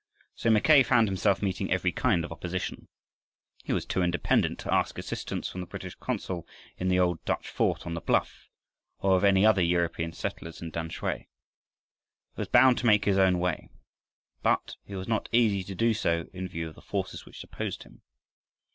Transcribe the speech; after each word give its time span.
So 0.33 0.49
Mackay 0.49 0.81
found 0.81 1.07
himself 1.07 1.43
meeting 1.43 1.71
every 1.71 1.91
kind 1.91 2.25
of 2.25 2.31
opposition. 2.31 2.87
He 3.63 3.71
was 3.71 3.85
too 3.85 4.01
independent 4.01 4.57
to 4.61 4.73
ask 4.73 4.97
assistance 4.97 5.47
from 5.47 5.61
the 5.61 5.67
British 5.67 5.93
consul 5.93 6.47
in 6.79 6.87
the 6.87 6.97
old 6.97 7.23
Dutch 7.23 7.47
fort 7.47 7.85
on 7.85 7.93
the 7.93 8.01
bluff, 8.01 8.49
or 8.97 9.15
of 9.15 9.23
any 9.23 9.45
other 9.45 9.61
European 9.61 10.11
settlers 10.11 10.59
in 10.59 10.71
Tamsui. 10.71 11.19
He 11.19 11.27
was 12.41 12.47
bound 12.47 12.79
to 12.79 12.87
make 12.87 13.05
his 13.05 13.19
own 13.19 13.37
way. 13.37 13.69
But 14.41 14.75
it 14.87 14.95
was 14.95 15.07
not 15.07 15.29
easy 15.31 15.63
to 15.65 15.75
do 15.75 15.93
so 15.93 16.25
in 16.33 16.47
view 16.47 16.67
of 16.69 16.73
the 16.73 16.81
forces 16.81 17.27
which 17.27 17.43
opposed 17.43 17.83
him. 17.83 18.01